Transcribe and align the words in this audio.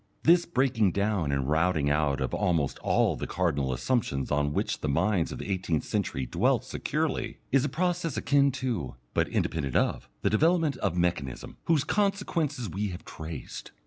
This 0.23 0.47
breaking 0.47 0.93
down 0.93 1.31
and 1.31 1.47
routing 1.47 1.91
out 1.91 2.21
of 2.21 2.33
almost 2.33 2.79
all 2.79 3.15
the 3.15 3.27
cardinal 3.27 3.71
assumptions 3.71 4.31
on 4.31 4.51
which 4.51 4.81
the 4.81 4.89
minds 4.89 5.31
of 5.31 5.37
the 5.37 5.47
Eighteenth 5.51 5.83
Century 5.83 6.25
dwelt 6.25 6.65
securely, 6.65 7.37
is 7.51 7.63
a 7.65 7.69
process 7.69 8.17
akin 8.17 8.49
to, 8.53 8.95
but 9.13 9.27
independent 9.27 9.75
of, 9.75 10.09
the 10.23 10.29
development 10.31 10.75
of 10.77 10.97
mechanism, 10.97 11.57
whose 11.65 11.83
consequences 11.83 12.67
we 12.67 12.87
have 12.87 13.05
traced. 13.05 13.73